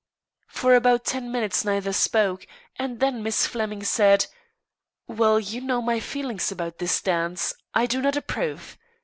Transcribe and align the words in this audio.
For 0.47 0.73
about 0.73 1.05
ten 1.05 1.31
minutes 1.31 1.63
neither 1.63 1.93
spoke, 1.93 2.47
and 2.75 2.99
then 2.99 3.21
Miss 3.21 3.45
Flemming 3.45 3.83
said, 3.83 4.25
"Well, 5.07 5.39
you 5.39 5.61
know 5.61 5.79
my 5.79 5.99
feelings 5.99 6.51
about 6.51 6.79
this 6.79 6.99
dance. 7.03 7.53
I 7.75 7.85
do 7.85 8.01
not 8.01 8.15
approve. 8.17 8.79